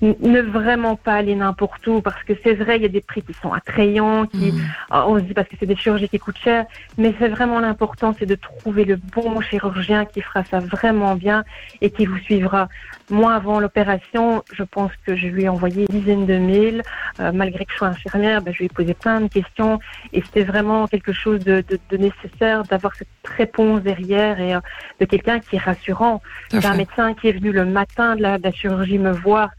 Ne 0.00 0.40
vraiment 0.40 0.96
pas 0.96 1.12
aller 1.12 1.34
n'importe 1.34 1.86
où, 1.86 2.00
parce 2.00 2.20
que 2.24 2.32
c'est 2.42 2.54
vrai, 2.54 2.76
il 2.76 2.82
y 2.82 2.86
a 2.86 2.88
des 2.88 3.02
prix 3.02 3.20
qui 3.22 3.34
sont 3.34 3.52
attrayants, 3.52 4.26
qui, 4.26 4.50
Hmm. 4.52 4.60
ah, 4.90 5.06
on 5.06 5.16
se 5.18 5.20
dit 5.24 5.34
parce 5.34 5.46
que 5.48 5.54
c'est 5.60 5.66
des 5.66 5.76
chirurgies 5.76 6.08
qui 6.08 6.18
coûtent 6.18 6.38
cher, 6.38 6.64
mais 6.98 7.14
c'est 7.18 7.28
vraiment 7.28 7.60
l'important, 7.60 8.14
c'est 8.18 8.24
de 8.26 8.34
trouver 8.34 8.84
le 8.86 8.96
bon 8.96 9.40
chirurgien 9.42 10.06
qui 10.06 10.22
fera 10.22 10.42
ça 10.44 10.58
vraiment 10.58 11.14
bien 11.14 11.44
et 11.82 11.90
qui 11.90 12.06
vous 12.06 12.18
suivra. 12.18 12.68
Moi, 13.10 13.34
avant 13.34 13.60
l'opération, 13.60 14.42
je 14.52 14.62
pense 14.62 14.90
que 15.06 15.14
je 15.14 15.26
lui 15.26 15.42
ai 15.44 15.48
envoyé 15.50 15.84
une 15.90 16.00
dizaine 16.00 16.24
de 16.26 16.38
mails. 16.38 16.82
Euh, 17.20 17.30
malgré 17.32 17.64
que 17.66 17.72
je 17.72 17.76
sois 17.78 17.88
infirmière, 17.88 18.40
ben, 18.42 18.52
je 18.54 18.58
lui 18.60 18.66
ai 18.66 18.68
posé 18.70 18.94
plein 18.94 19.20
de 19.20 19.28
questions 19.28 19.78
et 20.14 20.22
c'était 20.22 20.44
vraiment 20.44 20.86
quelque 20.86 21.12
chose 21.12 21.40
de, 21.44 21.62
de- 21.68 21.78
de 21.90 21.96
nécessaire 21.98 22.62
d'avoir 22.64 22.94
cette 22.94 23.08
réponse 23.36 23.82
derrière 23.82 24.40
et 24.40 24.54
euh, 24.54 24.60
de 25.00 25.04
quelqu'un 25.04 25.38
qui 25.40 25.56
est 25.56 25.58
rassurant. 25.58 26.22
C'est 26.50 26.64
un 26.64 26.76
médecin 26.76 27.12
qui 27.14 27.28
est 27.28 27.32
venu 27.32 27.52
le 27.52 27.64
matin 27.66 28.16
de 28.16 28.22
la, 28.22 28.38
de 28.38 28.42
la 28.44 28.52
chirurgie 28.52 28.98
me 28.98 29.12
voir 29.12 29.50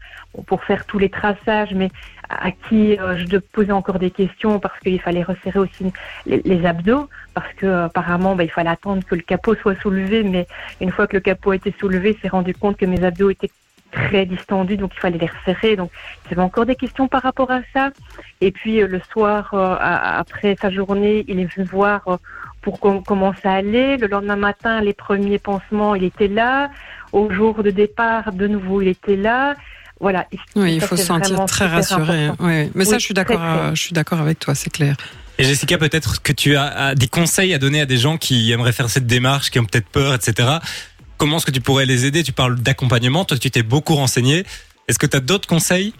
pour 0.46 0.64
faire 0.64 0.84
tous 0.84 0.98
les 0.98 1.10
traçages, 1.10 1.72
mais 1.74 1.90
à 2.28 2.50
qui 2.50 2.98
euh, 2.98 3.16
je 3.18 3.36
poser 3.38 3.70
encore 3.72 3.98
des 4.00 4.10
questions 4.10 4.58
parce 4.58 4.78
qu'il 4.80 5.00
fallait 5.00 5.22
resserrer 5.22 5.60
aussi 5.60 5.92
les, 6.26 6.40
les 6.44 6.66
abdos, 6.66 7.08
parce 7.34 7.52
que 7.54 7.66
euh, 7.66 7.84
apparemment 7.86 8.34
bah, 8.34 8.42
il 8.42 8.50
fallait 8.50 8.70
attendre 8.70 9.04
que 9.04 9.14
le 9.14 9.20
capot 9.22 9.54
soit 9.54 9.80
soulevé, 9.80 10.24
mais 10.24 10.46
une 10.80 10.90
fois 10.90 11.06
que 11.06 11.14
le 11.16 11.20
capot 11.20 11.52
a 11.52 11.56
été 11.56 11.72
soulevé, 11.78 12.18
s'est 12.20 12.28
rendu 12.28 12.52
compte 12.54 12.76
que 12.76 12.86
mes 12.86 13.04
abdos 13.04 13.30
étaient 13.30 13.50
très 13.94 14.26
distendus, 14.26 14.76
donc 14.76 14.92
il 14.96 15.00
fallait 15.00 15.18
les 15.18 15.26
resserrer. 15.38 15.76
Donc 15.76 15.90
j'avais 16.28 16.42
encore 16.42 16.66
des 16.66 16.76
questions 16.76 17.08
par 17.08 17.22
rapport 17.22 17.50
à 17.50 17.60
ça. 17.72 17.90
Et 18.40 18.50
puis 18.50 18.80
euh, 18.82 18.86
le 18.86 19.00
soir, 19.12 19.50
euh, 19.54 19.76
après 19.80 20.56
sa 20.60 20.70
journée, 20.70 21.24
il 21.28 21.40
est 21.40 21.48
venu 21.54 21.66
voir 21.66 22.00
euh, 22.08 22.16
pour 22.62 22.80
com- 22.80 23.02
comment 23.06 23.32
ça 23.42 23.52
allait. 23.52 23.96
Le 23.96 24.06
lendemain 24.06 24.36
matin, 24.36 24.80
les 24.80 24.92
premiers 24.94 25.38
pansements, 25.38 25.94
il 25.94 26.04
était 26.04 26.28
là. 26.28 26.70
Au 27.12 27.30
jour 27.30 27.62
de 27.62 27.70
départ, 27.70 28.32
de 28.32 28.46
nouveau, 28.48 28.82
il 28.82 28.88
était 28.88 29.16
là. 29.16 29.54
Voilà. 30.00 30.26
Oui, 30.56 30.74
il 30.74 30.80
faut 30.80 30.96
se 30.96 31.04
sentir 31.04 31.44
très 31.46 31.66
rassuré. 31.66 32.30
Oui, 32.40 32.70
mais 32.74 32.84
ça, 32.84 32.92
Oui, 32.96 33.00
je 33.00 33.04
suis 33.04 33.14
d'accord. 33.14 33.40
Je 33.74 33.80
suis 33.80 33.92
d'accord 33.92 34.20
avec 34.20 34.38
toi, 34.40 34.54
c'est 34.54 34.70
clair. 34.70 34.96
Et 35.38 35.44
Jessica, 35.44 35.78
peut-être 35.78 36.22
que 36.22 36.32
tu 36.32 36.56
as, 36.56 36.66
as 36.66 36.94
des 36.94 37.08
conseils 37.08 37.54
à 37.54 37.58
donner 37.58 37.80
à 37.80 37.86
des 37.86 37.96
gens 37.96 38.18
qui 38.18 38.52
aimeraient 38.52 38.72
faire 38.72 38.88
cette 38.88 39.06
démarche, 39.06 39.50
qui 39.50 39.58
ont 39.58 39.64
peut-être 39.64 39.88
peur, 39.88 40.14
etc. 40.14 40.58
Comment 41.18 41.36
est-ce 41.36 41.46
que 41.46 41.50
tu 41.50 41.60
pourrais 41.60 41.86
les 41.86 42.06
aider? 42.06 42.22
Tu 42.22 42.32
parles 42.32 42.56
d'accompagnement, 42.56 43.24
toi 43.24 43.38
tu 43.38 43.50
t'es 43.50 43.62
beaucoup 43.62 43.94
renseigné. 43.94 44.44
Est-ce 44.88 44.98
que 44.98 45.06
tu 45.06 45.16
as 45.16 45.20
d'autres 45.20 45.48
conseils? 45.48 45.94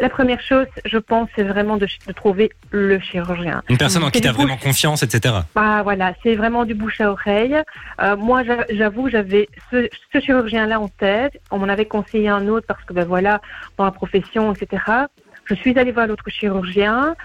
La 0.00 0.10
première 0.10 0.40
chose, 0.40 0.66
je 0.84 0.98
pense, 0.98 1.28
c'est 1.34 1.42
vraiment 1.42 1.76
de, 1.78 1.88
trouver 2.14 2.50
le 2.70 3.00
chirurgien. 3.00 3.62
Une 3.68 3.78
personne 3.78 4.04
en 4.04 4.10
qui 4.10 4.20
tu 4.20 4.28
as 4.28 4.32
vraiment 4.32 4.56
confiance, 4.56 5.02
etc. 5.02 5.34
Ah 5.56 5.80
voilà, 5.82 6.12
c'est 6.22 6.34
vraiment 6.36 6.64
du 6.64 6.74
bouche 6.74 7.00
à 7.00 7.10
oreille. 7.10 7.56
Euh, 8.00 8.16
moi, 8.16 8.44
j'a- 8.44 8.66
j'avoue, 8.70 9.08
j'avais 9.08 9.48
ce, 9.70 9.88
ce 10.12 10.20
chirurgien-là 10.20 10.78
en 10.78 10.88
tête. 10.88 11.40
On 11.50 11.58
m'en 11.58 11.68
avait 11.68 11.86
conseillé 11.86 12.28
un 12.28 12.46
autre 12.48 12.66
parce 12.66 12.84
que 12.84 12.92
ben 12.92 13.06
voilà, 13.06 13.40
dans 13.78 13.84
la 13.84 13.90
profession, 13.90 14.52
etc. 14.52 14.82
Je 15.46 15.54
suis 15.54 15.76
allée 15.78 15.92
voir 15.92 16.06
l'autre 16.06 16.28
chirurgien. 16.28 17.16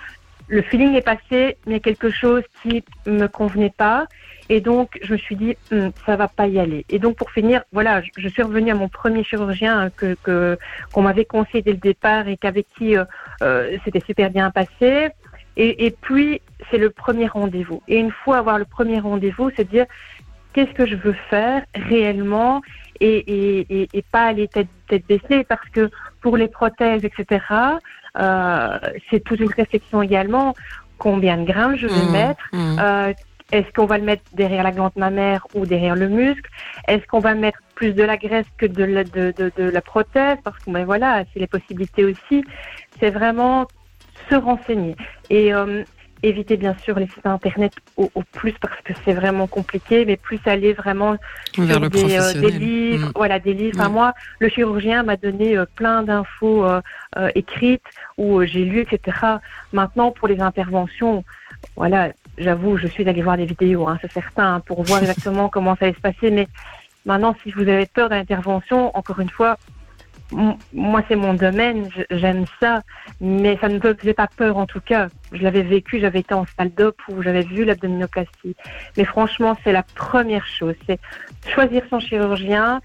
Le 0.47 0.61
feeling 0.61 0.93
est 0.95 1.01
passé, 1.01 1.57
mais 1.65 1.79
quelque 1.79 2.09
chose 2.09 2.43
qui 2.61 2.83
me 3.05 3.27
convenait 3.27 3.73
pas. 3.75 4.07
Et 4.49 4.59
donc, 4.59 4.99
je 5.01 5.13
me 5.13 5.17
suis 5.17 5.35
dit, 5.35 5.55
Hum, 5.71 5.91
ça 6.05 6.15
va 6.15 6.27
pas 6.27 6.47
y 6.47 6.59
aller. 6.59 6.85
Et 6.89 6.99
donc, 6.99 7.15
pour 7.15 7.31
finir, 7.31 7.63
voilà, 7.71 8.01
je, 8.17 8.27
suis 8.27 8.43
revenue 8.43 8.71
à 8.71 8.75
mon 8.75 8.89
premier 8.89 9.23
chirurgien 9.23 9.89
que 9.89 10.15
qu'on 10.91 11.01
m'avait 11.01 11.25
conseillé 11.25 11.61
dès 11.61 11.71
le 11.71 11.77
départ 11.77 12.27
et 12.27 12.37
qu'avec 12.37 12.67
qui 12.77 12.97
euh, 12.97 13.05
euh, 13.41 13.77
c'était 13.85 14.01
super 14.01 14.29
bien 14.29 14.51
passé. 14.51 15.09
Et, 15.55 15.85
et 15.85 15.91
puis, 15.91 16.41
c'est 16.69 16.77
le 16.77 16.89
premier 16.89 17.27
rendez-vous. 17.27 17.81
Et 17.87 17.97
une 17.97 18.11
fois 18.11 18.37
avoir 18.37 18.57
le 18.57 18.65
premier 18.65 18.99
rendez-vous, 18.99 19.51
c'est 19.55 19.69
dire 19.69 19.85
qu'est-ce 20.53 20.71
que 20.73 20.85
je 20.85 20.95
veux 20.95 21.15
faire 21.29 21.63
réellement 21.75 22.61
et, 22.99 23.17
et, 23.17 23.81
et, 23.81 23.89
et 23.93 24.01
pas 24.01 24.25
aller 24.25 24.47
tête, 24.47 24.67
tête 24.87 25.05
baissée 25.07 25.43
parce 25.43 25.67
que 25.69 25.89
pour 26.21 26.37
les 26.37 26.47
prothèses, 26.47 27.03
etc., 27.03 27.39
c'est 28.15 29.23
toute 29.23 29.39
une 29.39 29.51
réflexion 29.51 30.01
également. 30.01 30.53
Combien 30.97 31.37
de 31.37 31.45
grammes 31.45 31.75
je 31.75 31.87
vais 31.87 32.05
Mmh, 32.05 32.11
mettre 32.11 32.43
mmh. 32.53 32.75
euh, 32.79 33.13
Est-ce 33.51 33.71
qu'on 33.73 33.85
va 33.85 33.97
le 33.97 34.03
mettre 34.03 34.23
derrière 34.33 34.63
la 34.63 34.71
glande 34.71 34.93
mammaire 34.95 35.45
ou 35.53 35.65
derrière 35.65 35.95
le 35.95 36.07
muscle? 36.07 36.49
Est-ce 36.87 37.05
qu'on 37.07 37.19
va 37.19 37.33
mettre 37.35 37.59
plus 37.75 37.93
de 37.93 38.03
la 38.03 38.17
graisse 38.17 38.45
que 38.57 38.65
de 38.65 38.83
la, 38.83 39.03
de, 39.03 39.33
de, 39.37 39.51
de 39.55 39.63
la 39.69 39.81
prothèse? 39.81 40.37
Parce 40.43 40.57
que 40.59 40.71
ben 40.71 40.85
voilà, 40.85 41.23
c'est 41.33 41.39
les 41.39 41.47
possibilités 41.47 42.03
aussi. 42.05 42.43
C'est 42.99 43.09
vraiment 43.11 43.67
se 44.29 44.35
renseigner. 44.35 44.95
Et 45.29 45.53
euh, 45.53 45.83
éviter 46.23 46.57
bien 46.57 46.75
sûr 46.83 46.97
les 46.97 47.07
sites 47.07 47.25
internet 47.25 47.73
au, 47.97 48.09
au 48.15 48.23
plus 48.23 48.53
parce 48.53 48.79
que 48.81 48.93
c'est 49.03 49.13
vraiment 49.13 49.45
compliqué, 49.47 50.05
mais 50.05 50.15
plus 50.17 50.39
aller 50.45 50.73
vraiment 50.73 51.17
Vers 51.57 51.79
le 51.79 51.89
des, 51.89 52.17
euh, 52.17 52.33
des 52.41 52.51
livres, 52.51 53.09
Mm. 53.09 53.11
voilà 53.15 53.39
des 53.39 53.53
livres. 53.53 53.77
Enfin, 53.79 53.89
Mm. 53.89 53.93
moi, 53.93 54.13
le 54.39 54.49
chirurgien 54.49 55.03
m'a 55.03 55.17
donné 55.17 55.57
euh, 55.57 55.65
plein 55.75 56.03
d'infos 56.03 56.65
euh, 56.65 56.81
euh, 57.17 57.29
écrites 57.35 57.83
où 58.17 58.39
euh, 58.39 58.45
j'ai 58.45 58.63
lu, 58.65 58.79
etc. 58.81 59.17
Maintenant, 59.73 60.11
pour 60.11 60.27
les 60.27 60.39
interventions, 60.39 61.23
voilà, 61.75 62.09
j'avoue, 62.37 62.77
je 62.77 62.87
suis 62.87 63.07
allée 63.07 63.21
voir 63.21 63.37
des 63.37 63.45
vidéos, 63.45 63.87
hein, 63.87 63.97
c'est 64.01 64.11
certain, 64.11 64.55
hein, 64.55 64.59
pour 64.61 64.83
voir 64.83 64.99
exactement 65.03 65.49
comment 65.49 65.75
ça 65.75 65.85
allait 65.85 65.95
se 65.95 65.99
passer. 66.01 66.31
Mais 66.31 66.47
maintenant, 67.05 67.35
si 67.43 67.51
vous 67.51 67.61
avez 67.61 67.85
peur 67.85 68.09
de 68.09 68.15
l'intervention, 68.15 68.95
encore 68.97 69.19
une 69.19 69.29
fois, 69.29 69.57
moi 70.73 71.03
c'est 71.07 71.15
mon 71.15 71.33
domaine, 71.33 71.89
j'aime 72.09 72.45
ça, 72.59 72.81
mais 73.21 73.57
ça 73.61 73.69
ne 73.69 73.75
me 73.75 73.93
faisait 73.93 74.13
pas 74.13 74.27
peur 74.27 74.57
en 74.57 74.65
tout 74.65 74.81
cas. 74.81 75.07
Je 75.31 75.43
l'avais 75.43 75.61
vécu, 75.61 75.99
j'avais 75.99 76.19
été 76.19 76.33
en 76.33 76.45
salle 76.57 76.71
d'op 76.71 76.95
où 77.09 77.21
j'avais 77.21 77.43
vu 77.43 77.65
l'abdominoplastie. 77.65 78.55
Mais 78.97 79.05
franchement, 79.05 79.57
c'est 79.63 79.71
la 79.71 79.83
première 79.83 80.45
chose, 80.45 80.75
c'est 80.87 80.99
choisir 81.47 81.83
son 81.89 81.99
chirurgien, 81.99 82.81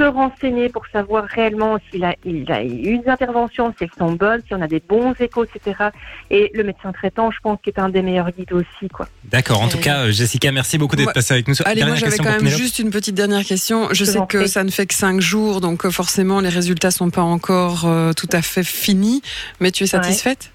se 0.00 0.04
renseigner 0.08 0.68
pour 0.70 0.86
savoir 0.86 1.24
réellement 1.24 1.78
s'il 1.90 2.04
a, 2.04 2.14
il 2.24 2.50
a 2.50 2.64
eu 2.64 2.98
des 2.98 3.08
interventions, 3.08 3.74
si 3.76 3.84
elles 3.84 3.90
sont 3.98 4.12
bonnes, 4.12 4.40
si 4.46 4.54
on 4.54 4.62
a 4.62 4.66
des 4.66 4.80
bons 4.80 5.12
échos, 5.20 5.44
etc. 5.44 5.88
Et 6.30 6.50
le 6.54 6.64
médecin 6.64 6.90
traitant, 6.92 7.30
je 7.30 7.38
pense, 7.42 7.58
qui 7.62 7.68
est 7.70 7.78
un 7.78 7.90
des 7.90 8.00
meilleurs 8.02 8.30
guides 8.30 8.52
aussi, 8.52 8.88
quoi. 8.92 9.06
D'accord. 9.24 9.60
En 9.60 9.68
tout 9.68 9.78
cas, 9.78 10.06
euh, 10.06 10.10
Jessica, 10.10 10.50
merci 10.52 10.78
beaucoup 10.78 10.96
d'être 10.96 11.08
Ouais. 11.08 11.12
passée 11.12 11.34
avec 11.34 11.48
nous. 11.48 11.54
sur- 11.54 11.66
Allez, 11.66 11.84
moi 11.84 11.94
j'avais 11.96 12.12
question 12.16 12.24
quand 12.24 12.42
même 12.42 12.48
juste 12.48 12.78
une 12.78 12.90
petite 12.90 13.14
dernière 13.14 13.44
question. 13.44 13.88
Je 13.90 14.00
Je 14.00 14.04
sais 14.06 14.18
que 14.28 14.46
ça 14.46 14.64
ne 14.64 14.70
fait 14.70 14.86
que 14.86 14.94
cinq 14.94 15.20
jours, 15.20 15.60
donc 15.60 15.84
euh, 15.84 15.90
forcément 15.90 16.40
les 16.40 16.48
résultats 16.48 16.90
sont 16.90 17.10
pas 17.10 17.20
encore 17.22 17.84
euh, 17.84 18.12
tout 18.14 18.28
à 18.32 18.40
fait 18.40 18.64
finis. 18.64 19.20
Mais 19.60 19.70
tu 19.70 19.84
es 19.84 19.86
satisfaite? 19.86 20.50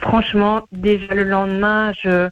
Franchement, 0.00 0.62
déjà 0.72 1.14
le 1.14 1.24
lendemain, 1.24 1.92
je, 2.02 2.28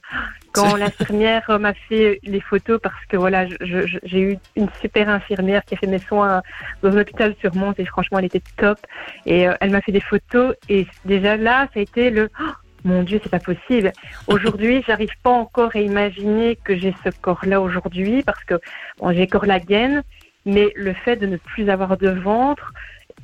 quand 0.53 0.77
l'infirmière 0.77 1.45
m'a 1.59 1.75
fait 1.75 2.21
les 2.23 2.41
photos, 2.41 2.81
parce 2.83 3.05
que 3.07 3.17
voilà, 3.17 3.47
j'ai 3.47 4.21
eu 4.21 4.39
une 4.57 4.69
super 4.81 5.09
infirmière 5.09 5.65
qui 5.65 5.75
a 5.75 5.79
fait 5.79 5.87
mes 5.87 5.99
soins 5.99 6.43
dans 6.83 6.97
un 6.97 7.01
hôpital 7.01 7.35
sur 7.41 7.55
Mons 7.55 7.75
et 7.79 7.85
franchement, 7.85 8.19
elle 8.19 8.27
était 8.27 8.43
top. 8.57 8.79
Et 9.27 9.49
euh, 9.49 9.55
elle 9.61 9.71
m'a 9.71 9.81
fait 9.81 9.93
des 9.93 10.01
photos 10.01 10.55
et 10.69 10.87
déjà 11.05 11.37
là, 11.37 11.69
ça 11.73 11.81
a 11.81 11.83
été 11.83 12.11
le 12.11 12.31
Oh, 12.41 12.45
mon 12.85 13.03
Dieu, 13.03 13.21
c'est 13.23 13.31
pas 13.31 13.39
possible. 13.39 13.93
Aujourd'hui, 14.27 14.83
j'arrive 14.87 15.15
pas 15.23 15.31
encore 15.31 15.71
à 15.75 15.79
imaginer 15.79 16.57
que 16.57 16.77
j'ai 16.77 16.95
ce 17.05 17.11
corps-là 17.11 17.61
aujourd'hui 17.61 18.23
parce 18.23 18.43
que 18.45 18.55
bon, 18.99 19.13
j'ai 19.13 19.27
corps 19.27 19.47
la 19.47 19.61
gaine, 19.61 20.03
mais 20.45 20.73
le 20.75 20.93
fait 20.93 21.17
de 21.17 21.27
ne 21.27 21.37
plus 21.37 21.71
avoir 21.71 21.97
de 21.97 22.11
ventre, 22.11 22.73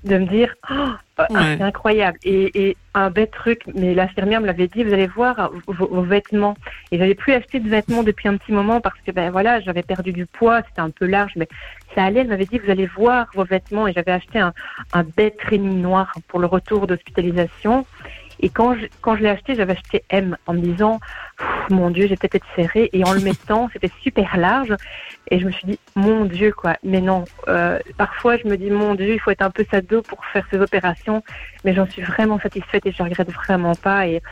de 0.05 0.19
me 0.19 0.27
dire 0.27 0.55
oh, 0.71 0.75
Ouais. 1.31 1.57
c'est 1.59 1.63
incroyable. 1.63 2.17
Et, 2.23 2.69
et 2.69 2.77
un 2.95 3.11
bête 3.11 3.33
truc 3.33 3.63
mais 3.75 3.93
l'infirmière 3.93 4.41
me 4.41 4.47
l'avait 4.47 4.69
dit 4.69 4.85
vous 4.85 4.93
allez 4.93 5.09
voir 5.09 5.51
vos, 5.67 5.87
vos 5.89 6.03
vêtements. 6.03 6.55
Et 6.93 6.99
j'avais 6.99 7.17
plus 7.17 7.33
acheté 7.33 7.59
de 7.59 7.69
vêtements 7.69 8.05
depuis 8.05 8.29
un 8.29 8.37
petit 8.37 8.53
moment 8.53 8.81
parce 8.81 8.99
que 9.05 9.11
ben 9.11 9.31
voilà 9.33 9.61
j'avais 9.61 9.83
perdu 9.83 10.13
du 10.13 10.27
poids 10.27 10.63
c'était 10.69 10.81
un 10.81 10.91
peu 10.91 11.07
large 11.07 11.33
mais 11.35 11.49
ça 11.97 12.05
allait 12.05 12.21
elle 12.21 12.29
m'avait 12.29 12.45
dit 12.45 12.59
vous 12.59 12.71
allez 12.71 12.87
voir 12.87 13.27
vos 13.35 13.45
vêtements. 13.45 13.89
Et 13.89 13.93
j'avais 13.93 14.13
acheté 14.13 14.39
un, 14.39 14.53
un 14.93 15.03
bête 15.03 15.39
training 15.39 15.81
noir 15.83 16.13
pour 16.29 16.39
le 16.39 16.47
retour 16.47 16.87
d'hospitalisation. 16.87 17.85
Et 18.41 18.51
quand 18.51 18.77
je, 18.77 18.87
quand 19.01 19.17
je 19.17 19.23
l'ai 19.25 19.31
acheté 19.31 19.57
j'avais 19.57 19.73
acheté 19.73 20.05
M 20.11 20.37
en 20.47 20.55
me 20.55 20.61
disant 20.61 21.01
mon 21.71 21.91
dieu 21.91 22.07
j'ai 22.09 22.17
peut-être 22.17 22.37
été 22.37 22.47
serré 22.57 22.91
et 22.93 23.05
en 23.05 23.13
le 23.13 23.21
mettant 23.31 23.69
c'était 23.73 23.91
super 24.03 24.37
large. 24.37 24.75
Et 25.31 25.41
je 25.41 25.47
me 25.47 25.53
suis 25.53 25.67
dit 25.67 25.79
mon 25.95 26.25
dieu 26.25 26.53
quoi. 26.53 26.77
Mais 26.83 27.01
non 27.01 27.25
euh, 27.49 27.79
parfois 27.97 28.37
je 28.37 28.47
me 28.47 28.57
dis 28.57 28.71
mon 28.71 28.95
dieu 28.95 29.15
il 29.15 29.21
faut 29.21 29.31
être 29.31 29.43
un 29.43 29.51
peu 29.51 29.65
sado 29.71 30.03
pour 30.03 30.25
faire 30.27 30.47
ces 30.51 30.59
opérations. 30.59 31.23
Mais 31.65 31.75
j'en 31.75 31.87
suis 31.87 32.03
vraiment 32.03 32.39
satisfaite 32.41 32.87
et 32.87 32.93
je 32.93 33.03
regrette 33.03 33.31
vraiment 33.31 33.75
pas. 33.75 34.07
Et 34.07 34.23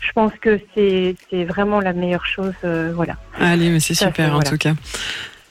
je 0.00 0.12
pense 0.12 0.32
que 0.40 0.60
c'est 0.74 1.16
vraiment 1.44 1.80
la 1.80 1.92
meilleure 1.92 2.26
chose 2.26 2.54
euh, 2.64 2.92
voilà. 2.94 3.16
Allez, 3.38 3.70
mais 3.70 3.80
c'est 3.80 3.94
super 3.94 4.28
en 4.28 4.34
voilà. 4.34 4.50
tout 4.50 4.58
cas. 4.58 4.72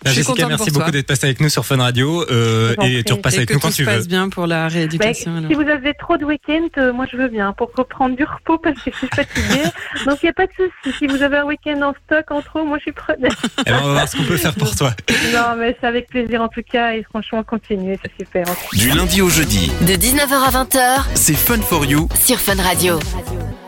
Bah, 0.06 0.12
Je 0.12 0.22
suis 0.22 0.24
Jessica, 0.24 0.48
merci 0.48 0.70
beaucoup 0.70 0.92
d'être 0.92 1.08
passée 1.08 1.26
avec 1.26 1.40
nous 1.42 1.50
sur 1.50 1.66
Fun 1.66 1.78
Radio 1.78 2.24
euh, 2.30 2.76
et 2.84 3.04
tu 3.04 3.14
repasses 3.14 3.34
Et 3.34 3.38
avec 3.38 3.50
que 3.50 3.54
nous 3.56 3.60
quand 3.60 3.72
se 3.72 3.78
tu 3.78 3.84
veux. 3.86 3.92
passe 3.92 4.08
bien 4.08 4.30
pour 4.30 4.46
la 4.46 4.68
rééducation. 4.68 5.36
alors. 5.38 5.50
si 5.50 5.56
vous 5.56 5.68
avez 5.68 5.96
trop 5.96 6.16
de 6.18 6.26
week-end 6.26 6.68
euh, 6.78 6.94
moi 6.94 7.08
je 7.12 7.18
veux 7.18 7.28
bien 7.28 7.52
pour 7.54 7.72
reprendre 7.76 8.16
du 8.16 8.24
repos 8.24 8.60
parce 8.60 8.80
que 8.84 8.92
je 8.92 8.98
suis 8.98 9.08
fatiguée 9.08 9.64
donc 10.06 10.20
il 10.22 10.26
n'y 10.26 10.30
a 10.30 10.34
pas 10.34 10.46
de 10.46 10.52
souci 10.56 10.96
si 11.00 11.08
vous 11.08 11.24
avez 11.24 11.38
un 11.38 11.46
week-end 11.46 11.82
en 11.82 11.94
stock 12.06 12.30
en 12.30 12.42
trop 12.44 12.64
moi 12.64 12.78
je 12.78 12.84
suis 12.84 12.92
preneuse 12.92 13.32
Eh 13.66 13.72
ben, 13.72 13.80
on 13.82 13.88
va 13.88 13.92
voir 13.94 14.08
ce 14.08 14.16
qu'on 14.16 14.24
peut 14.26 14.38
faire 14.38 14.54
pour 14.54 14.76
toi. 14.76 14.92
non 15.34 15.56
mais 15.58 15.76
c'est 15.82 15.88
avec 15.88 16.08
plaisir 16.08 16.40
en 16.44 16.50
tout 16.50 16.62
cas 16.72 16.94
et 16.94 17.02
franchement 17.04 17.44
continuez 17.44 17.98
c'est 18.04 18.24
super 18.26 18.46
Du 18.74 18.92
lundi 18.92 19.22
au 19.24 19.30
jeudi, 19.30 19.72
De 19.82 19.94
19h 19.94 20.32
à 20.34 20.64
20h 20.66 21.04
c'est 21.16 21.34
Fun 21.36 21.60
for 21.62 21.84
You 21.84 22.08
sur 22.24 22.40
Fun 22.40 22.62
Radio. 22.62 23.00
Radio. 23.00 23.64